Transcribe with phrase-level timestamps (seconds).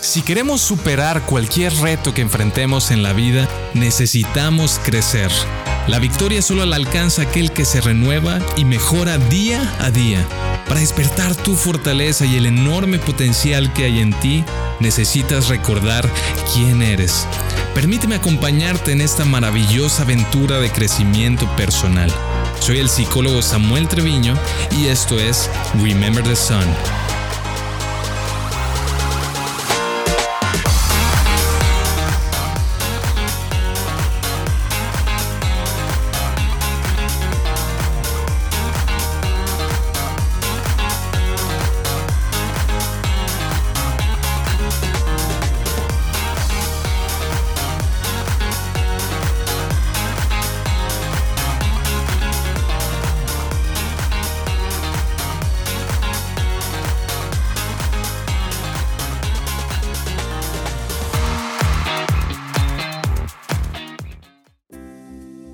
[0.00, 5.30] Si queremos superar cualquier reto que enfrentemos en la vida, necesitamos crecer.
[5.88, 10.26] La victoria solo la alcanza aquel que se renueva y mejora día a día.
[10.66, 14.42] Para despertar tu fortaleza y el enorme potencial que hay en ti,
[14.80, 16.08] necesitas recordar
[16.54, 17.26] quién eres.
[17.74, 22.10] Permíteme acompañarte en esta maravillosa aventura de crecimiento personal.
[22.60, 24.34] Soy el psicólogo Samuel Treviño
[24.78, 25.50] y esto es
[25.82, 26.64] Remember the Sun.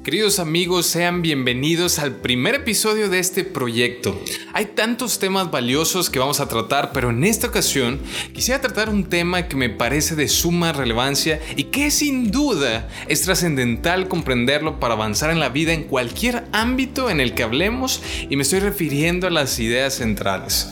[0.06, 4.16] Queridos amigos, sean bienvenidos al primer episodio de este proyecto.
[4.52, 7.98] Hay tantos temas valiosos que vamos a tratar, pero en esta ocasión
[8.32, 13.22] quisiera tratar un tema que me parece de suma relevancia y que sin duda es
[13.22, 18.36] trascendental comprenderlo para avanzar en la vida en cualquier ámbito en el que hablemos y
[18.36, 20.68] me estoy refiriendo a las ideas centrales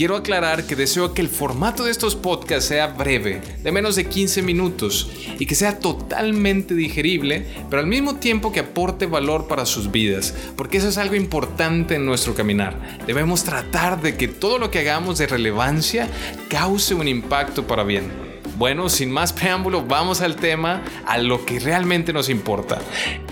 [0.00, 4.06] quiero aclarar que deseo que el formato de estos podcasts sea breve, de menos de
[4.06, 9.66] 15 minutos, y que sea totalmente digerible, pero al mismo tiempo que aporte valor para
[9.66, 12.76] sus vidas, porque eso es algo importante en nuestro caminar.
[13.06, 16.08] Debemos tratar de que todo lo que hagamos de relevancia
[16.48, 18.29] cause un impacto para bien.
[18.60, 22.78] Bueno, sin más preámbulo, vamos al tema, a lo que realmente nos importa.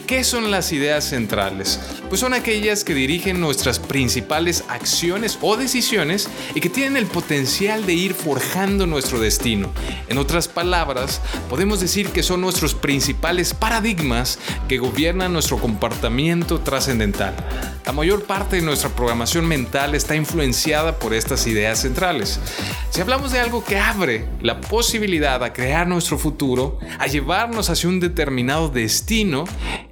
[0.07, 1.79] ¿Qué son las ideas centrales?
[2.09, 7.85] Pues son aquellas que dirigen nuestras principales acciones o decisiones y que tienen el potencial
[7.85, 9.71] de ir forjando nuestro destino.
[10.09, 17.35] En otras palabras, podemos decir que son nuestros principales paradigmas que gobiernan nuestro comportamiento trascendental.
[17.85, 22.41] La mayor parte de nuestra programación mental está influenciada por estas ideas centrales.
[22.89, 27.89] Si hablamos de algo que abre la posibilidad a crear nuestro futuro, a llevarnos hacia
[27.89, 29.45] un determinado destino,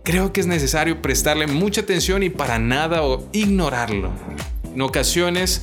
[0.02, 4.12] creo que es necesario prestarle mucha atención y para nada ignorarlo.
[4.76, 5.62] En ocasiones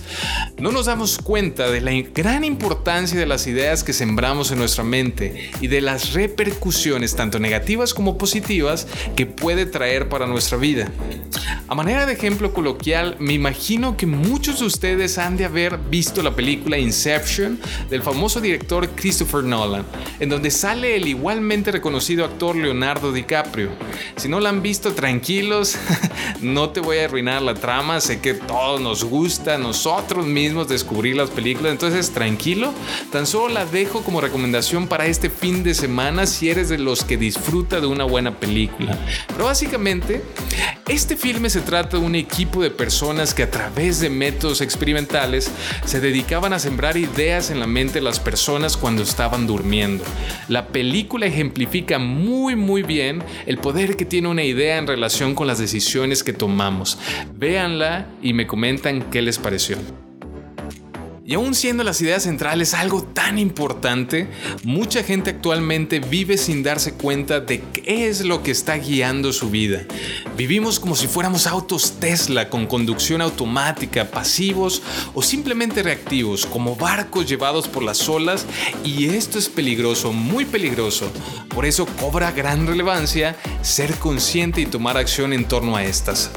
[0.57, 4.83] no nos damos cuenta de la gran importancia de las ideas que sembramos en nuestra
[4.83, 10.91] mente y de las repercusiones tanto negativas como positivas que puede traer para nuestra vida.
[11.67, 16.23] A manera de ejemplo coloquial, me imagino que muchos de ustedes han de haber visto
[16.23, 17.59] la película Inception
[17.91, 19.85] del famoso director Christopher Nolan,
[20.19, 23.69] en donde sale el igualmente reconocido actor Leonardo DiCaprio.
[24.17, 25.75] Si no la han visto, tranquilos,
[26.41, 30.67] no te voy a arruinar la trama, sé que todos nos gusta a nosotros mismos
[30.67, 31.71] descubrir las películas.
[31.71, 32.73] Entonces, tranquilo,
[33.11, 37.03] tan solo la dejo como recomendación para este fin de semana si eres de los
[37.03, 38.97] que disfruta de una buena película.
[39.27, 40.23] Pero básicamente,
[40.87, 45.51] este filme se trata de un equipo de personas que a través de métodos experimentales
[45.85, 50.03] se dedicaban a sembrar ideas en la mente de las personas cuando estaban durmiendo.
[50.47, 55.47] La película ejemplifica muy muy bien el poder que tiene una idea en relación con
[55.47, 56.97] las decisiones que tomamos.
[57.35, 58.47] Véanla y me
[59.11, 59.77] qué les pareció.
[61.25, 64.27] Y aún siendo las ideas centrales algo tan importante,
[64.63, 69.49] mucha gente actualmente vive sin darse cuenta de qué es lo que está guiando su
[69.49, 69.85] vida.
[70.35, 74.81] Vivimos como si fuéramos autos Tesla con conducción automática, pasivos
[75.13, 78.45] o simplemente reactivos, como barcos llevados por las olas
[78.83, 81.09] y esto es peligroso, muy peligroso.
[81.47, 86.31] Por eso cobra gran relevancia ser consciente y tomar acción en torno a estas.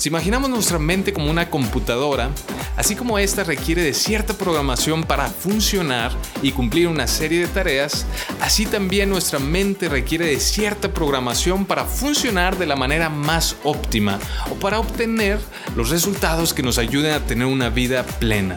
[0.00, 2.30] Si imaginamos nuestra mente como una computadora,
[2.74, 8.06] así como esta requiere de cierta programación para funcionar y cumplir una serie de tareas,
[8.40, 14.18] así también nuestra mente requiere de cierta programación para funcionar de la manera más óptima
[14.50, 15.38] o para obtener
[15.76, 18.56] los resultados que nos ayuden a tener una vida plena.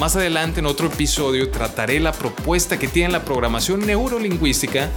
[0.00, 4.88] Más adelante en otro episodio trataré la propuesta que tiene la programación neurolingüística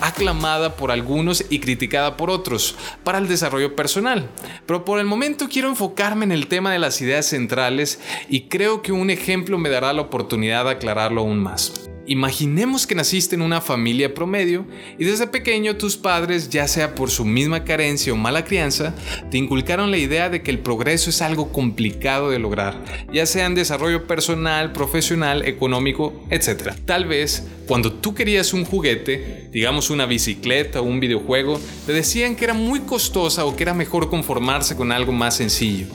[0.00, 4.30] aclamada por algunos y criticada por otros para el desarrollo personal.
[4.66, 8.82] Pero por el momento quiero enfocarme en el tema de las ideas centrales y creo
[8.82, 11.90] que un ejemplo me dará la oportunidad de aclararlo aún más.
[12.10, 14.66] Imaginemos que naciste en una familia promedio
[14.98, 18.96] y desde pequeño tus padres, ya sea por su misma carencia o mala crianza,
[19.30, 22.82] te inculcaron la idea de que el progreso es algo complicado de lograr,
[23.12, 26.72] ya sea en desarrollo personal, profesional, económico, etc.
[26.84, 32.34] Tal vez cuando tú querías un juguete, digamos una bicicleta o un videojuego, te decían
[32.34, 35.86] que era muy costosa o que era mejor conformarse con algo más sencillo.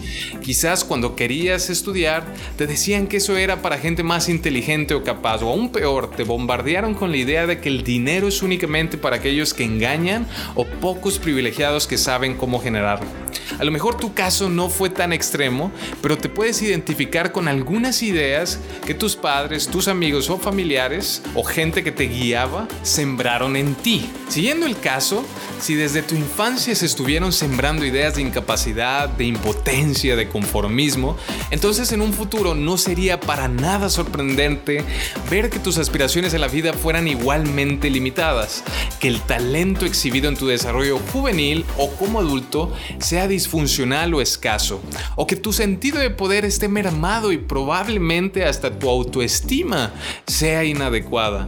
[0.41, 5.43] Quizás cuando querías estudiar, te decían que eso era para gente más inteligente o capaz,
[5.43, 9.17] o aún peor, te bombardearon con la idea de que el dinero es únicamente para
[9.17, 13.24] aquellos que engañan o pocos privilegiados que saben cómo generarlo.
[13.59, 15.71] A lo mejor tu caso no fue tan extremo,
[16.01, 21.43] pero te puedes identificar con algunas ideas que tus padres, tus amigos o familiares o
[21.43, 24.09] gente que te guiaba sembraron en ti.
[24.27, 25.23] Siguiendo el caso,
[25.59, 31.17] si desde tu infancia se estuvieron sembrando ideas de incapacidad, de impotencia, de conformismo,
[31.51, 34.83] entonces en un futuro no sería para nada sorprendente
[35.29, 38.63] ver que tus aspiraciones en la vida fueran igualmente limitadas,
[38.99, 44.81] que el talento exhibido en tu desarrollo juvenil o como adulto sea disfuncional o escaso,
[45.15, 49.93] o que tu sentido de poder esté mermado y probablemente hasta tu autoestima
[50.27, 51.47] sea inadecuada.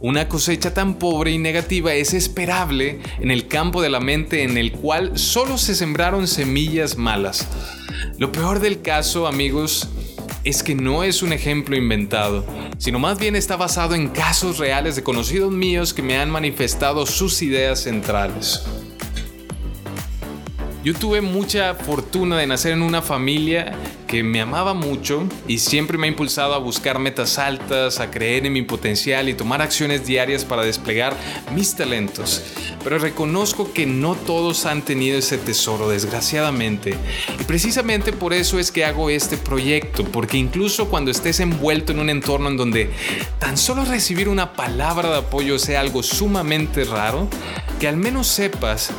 [0.00, 4.56] Una cosecha tan pobre y negativa es esperable en el campo de la mente en
[4.56, 7.48] el cual solo se sembraron semillas malas.
[8.16, 9.88] Lo peor del caso, amigos,
[10.48, 12.42] es que no es un ejemplo inventado,
[12.78, 17.04] sino más bien está basado en casos reales de conocidos míos que me han manifestado
[17.04, 18.62] sus ideas centrales.
[20.82, 23.74] Yo tuve mucha fortuna de nacer en una familia
[24.08, 28.46] que me amaba mucho y siempre me ha impulsado a buscar metas altas, a creer
[28.46, 31.14] en mi potencial y tomar acciones diarias para desplegar
[31.54, 32.42] mis talentos.
[32.82, 36.94] Pero reconozco que no todos han tenido ese tesoro, desgraciadamente.
[37.38, 42.00] Y precisamente por eso es que hago este proyecto, porque incluso cuando estés envuelto en
[42.00, 42.90] un entorno en donde
[43.38, 47.28] tan solo recibir una palabra de apoyo sea algo sumamente raro,
[47.78, 48.90] que al menos sepas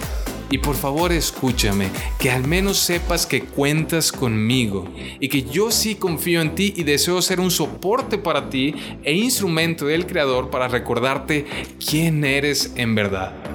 [0.52, 4.86] y por favor escúchame, que al menos sepas que cuentas conmigo
[5.20, 9.14] y que yo sí confío en ti y deseo ser un soporte para ti e
[9.14, 11.46] instrumento del Creador para recordarte
[11.86, 13.49] quién eres en verdad.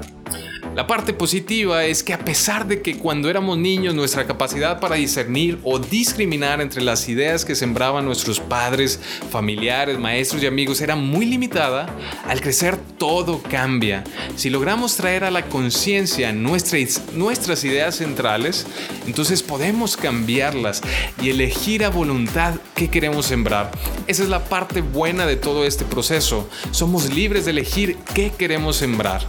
[0.74, 4.96] La parte positiva es que a pesar de que cuando éramos niños nuestra capacidad para
[4.96, 8.98] discernir o discriminar entre las ideas que sembraban nuestros padres,
[9.30, 11.86] familiares, maestros y amigos era muy limitada,
[12.26, 14.02] al crecer todo cambia.
[14.34, 18.66] Si logramos traer a la conciencia nuestras, ideas centrales,
[19.06, 20.82] entonces podemos cambiarlas
[21.22, 23.70] y elegir a voluntad qué queremos sembrar.
[24.08, 26.50] Esa es la parte buena de todo este proceso.
[26.72, 29.24] Somos libres de elegir qué queremos sembrar.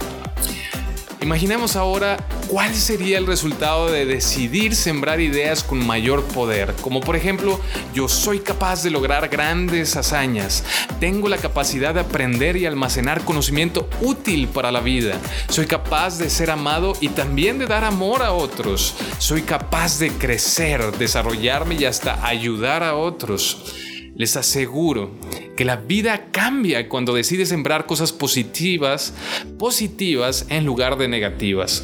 [1.26, 2.18] Imaginemos ahora
[2.50, 7.60] cuál sería el resultado de decidir sembrar ideas con mayor poder, como por ejemplo,
[7.96, 10.64] yo soy capaz de lograr grandes hazañas,
[11.00, 15.20] tengo la capacidad de aprender y almacenar conocimiento útil para la vida,
[15.50, 20.12] soy capaz de ser amado y también de dar amor a otros, soy capaz de
[20.12, 23.74] crecer, desarrollarme y hasta ayudar a otros.
[24.16, 25.12] Les aseguro
[25.56, 29.14] que la vida cambia cuando decides sembrar cosas positivas,
[29.58, 31.84] positivas en lugar de negativas.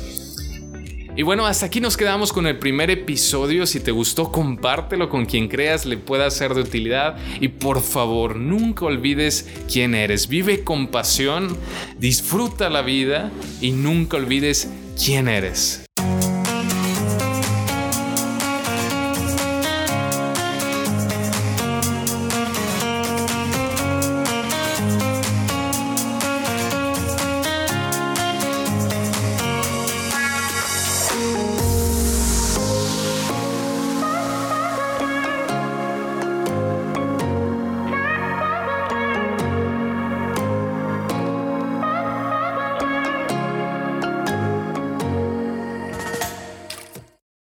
[1.16, 3.66] Y bueno, hasta aquí nos quedamos con el primer episodio.
[3.66, 7.18] Si te gustó, compártelo con quien creas le pueda ser de utilidad.
[7.42, 10.30] Y por favor, nunca olvides quién eres.
[10.30, 11.58] Vive con pasión,
[12.00, 13.30] disfruta la vida
[13.60, 15.81] y nunca olvides quién eres.